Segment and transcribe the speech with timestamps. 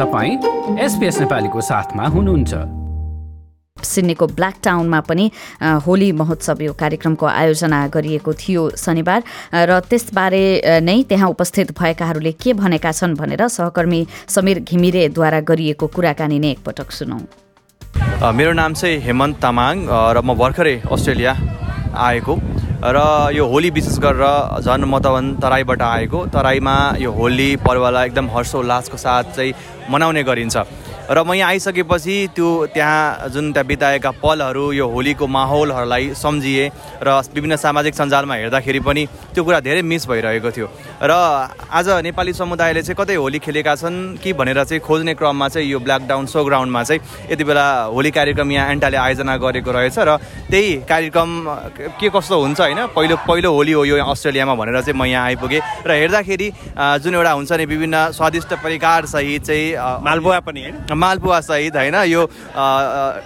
[0.00, 2.52] तपाईँ एसपिएस नेपालीको साथमा हुनुहुन्छ।
[3.84, 5.24] सिडनीको ब्ल्याक टाउनमा पनि
[5.84, 9.20] होली महोत्सव यो कार्यक्रमको आयोजना गरिएको थियो शनिबार।
[9.52, 16.38] र त्यसबारे नै त्यहाँ उपस्थित भएकाहरूले के भनेका छन् भनेर सहकर्मी समीर घिमिरेद्वारा गरिएको कुराकानी
[16.38, 17.20] नै एकपटक सुनौ।
[18.24, 19.84] मेरो नाम चाहिँ हेमन्त तामाङ
[20.16, 21.32] र म भर्खरै अस्ट्रेलिया
[22.08, 22.34] आएको।
[22.80, 23.00] र
[23.36, 28.96] यो होली विशेष गरेर झन् म त तराईबाट आएको तराईमा यो होली पर्वलाई एकदम हर्षोल्लासको
[28.96, 29.52] साथ चाहिँ
[29.92, 30.56] मनाउने गरिन्छ।
[31.10, 36.70] र म यहाँ आइसकेपछि त्यो त्यहाँ जुन त्यहाँ बिताएका पलहरू यो होलीको माहौलहरूलाई सम्झिएँ
[37.02, 39.02] र विभिन्न सामाजिक सञ्जालमा हेर्दाखेरि पनि
[39.34, 40.66] त्यो कुरा धेरै मिस भइरहेको थियो।
[41.02, 45.66] र आज नेपाली समुदायले चाहिँ कतै होली खेलेका छन् कि भनेर चाहिँ खोज्ने क्रममा चाहिँ
[45.66, 47.02] यो ब्ल्याक डाउन सो ग्राउन्डमा चाहिँ
[47.32, 50.16] यति बेला होली कार्यक्रम यहाँ एन्टाले आयोजना गरेको रहेछ र
[50.46, 51.30] त्यही कार्यक्रम
[51.98, 52.86] के कस्तो हुन्छ होइन?
[52.94, 56.48] पहिलो पहिलो होली हो यो अस्ट्रेलियामा भनेर चाहिँ म यहाँ आइपुगेँ र हेर्दाखेरि
[57.02, 59.74] जुन एउटा हुन्छ नि विभिन्न स्वादिष्ट परिकारसहित चाहिँ
[60.06, 60.98] मालपुवा पनि मालपुवा
[61.40, 62.22] सहित होइन यो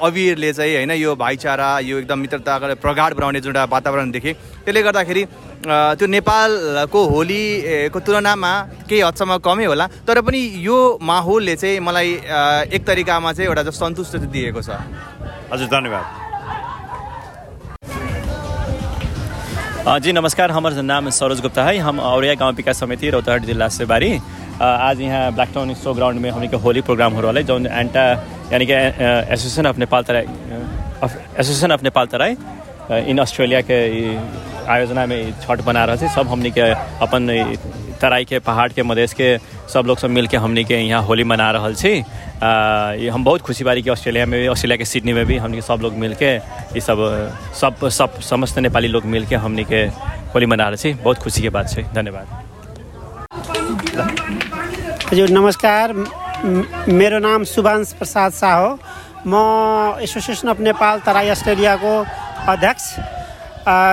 [0.00, 4.82] अबिरले चाहिँ होइन यो भाइचारा यो एकदम मित्रता प्रगाड बनाउने जुन एउटा वातावरण देखेँ। त्यसले
[4.82, 5.24] गर्दाखेरि
[5.64, 8.52] त्यो नेपालको होलीको तुलनामा
[8.88, 12.10] केही हदसम्म कमै होला तर पनि यो माहौलले चाहिँ मलाई
[12.68, 14.70] एक तरिकामा चाहिँ एउटा सन्तुष्ट दिएको छ।
[15.52, 16.04] हजुर धन्यवाद।
[19.84, 23.84] जी नमस्कार। हमारा नाम सरोज गुप्ता है। हम औरिया गांव विकास समिति रौतहट जिला से
[23.84, 24.10] बारी
[24.62, 27.58] आज यहाँ ब्लैक टाउन शो ग्राउंड में हमने के होली प्रोग्राम हो रहा है, जो
[27.58, 28.02] एंटा
[28.52, 30.26] यानी कि association of Nepal Terai
[31.02, 32.36] association of Nepal Terai
[33.10, 33.78] in Australia के
[34.72, 36.60] आयोजना में छठ बना रहे थे। सब हमने के
[37.04, 37.56] अपन
[38.00, 39.36] तराई के, पहाड़ के मधेश के,
[39.72, 41.98] सब लोग सब मिल के हमने के यहाँ होली मना रहा छे
[43.08, 45.80] हम बहुत खुशी बारी कि ऑस्ट्रेलिया में भी ऑस्ट्रेलिया के सिडनी में भी हमने सब
[45.82, 46.98] लोग मिल के, ये सब
[47.60, 49.82] सब सब समस्त नेपाली लोग मिल के हमने के
[50.34, 52.43] होली मना रहे थे। बहुत खुशी के बात है। धन्यवाद।
[53.94, 55.92] हजुर नमस्कार।
[56.90, 58.70] मेरो नाम सुभाष प्रसाद शाह हो।
[59.26, 59.34] म
[60.02, 61.94] एसोसिएसन अफ नेपाल तराई अस्ट्रेलियाको
[62.50, 62.86] अध्यक्ष।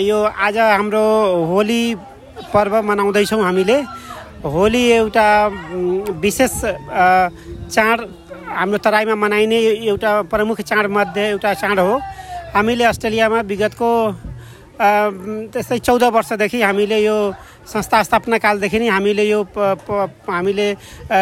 [0.00, 1.04] यो आज हाम्रो
[1.44, 1.84] होली
[2.54, 3.78] पर्व मनाउँदैछौँ हामीले।
[4.40, 5.28] होली एउटा
[6.24, 6.54] विशेष
[7.68, 7.98] चाड
[8.48, 9.58] हाम्रो तराईमा मनाइने
[9.92, 12.00] एउटा प्रमुख चाडमध्ये एउटा चाड हो।
[12.56, 13.90] हामीले अस्ट्रेलियामा विगतको
[15.52, 17.16] त्यस्तै चौध वर्षदेखि हामीले यो
[17.62, 20.66] संस्था स्थापना कालदेखि नै हामीले यो हामीले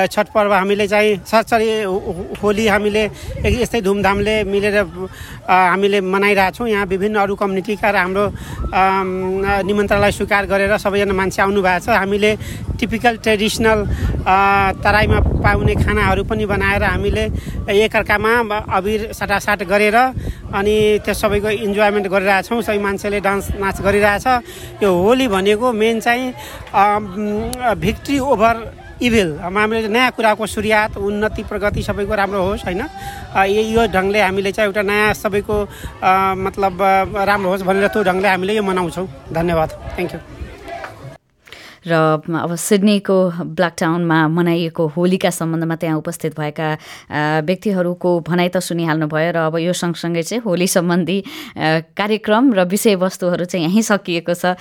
[0.08, 1.68] छठ पर्व हामीले चाहिँ सरसरी
[2.40, 3.02] होली हामीले
[3.44, 4.76] यस्तै धुमधामले मिलेर
[5.44, 8.24] हामीले मनाइरहेछौँ यहाँ विभिन्न अरू कम्युनिटीका र हाम्रो
[9.68, 12.30] निमन्त्रणलाई स्वीकार गरेर सबैजना मान्छे आउनु भएको छ। हामीले
[12.80, 13.78] टिपिकल ट्रेडिसनल
[14.80, 17.24] तराईमा पाउने खानाहरू पनि बनाएर हामीले
[17.68, 18.32] एकअर्कामा
[18.72, 19.96] अबिर साटासाट गरेर
[20.56, 24.26] अनि त्यो सबैको इन्जोयमेन्ट गरिरहेछौँ। सबै मान्छेले डान्स नाच गरिरहेछ।
[24.82, 26.00] यो होली भनेको मेन
[27.80, 28.56] भिक्ट्री ओभर
[29.00, 32.82] इभिल। हामीले नयाँ कुराको सुरुवात उन्नति प्रगति सबैको राम्रो होस् होइन?
[33.48, 35.56] यो ढङ्गले हामीले चाहिँ एउटा नयाँ सबैको
[36.44, 36.74] मतलब
[37.16, 40.20] राम्रो होस् भनेर त्यो ढङ्गले हामीले यो मनाउँछौँ। धन्यवाद। थ्याङ्क यू
[41.80, 43.16] र अब सिडनीको
[43.56, 46.68] ब्ल्याक टाउनमा मनाइएको होलीका सम्बन्धमा त्यहाँ उपस्थित भएका
[47.48, 51.18] व्यक्तिहरूको भनाइ त सुनिहाल्नुभयो र अब यो सँगसँगै चाहिँ होली सम्बन्धी
[51.96, 54.60] कार्यक्रम र विषयवस्तुहरू चाहिँ यहीँ सकिएको छ।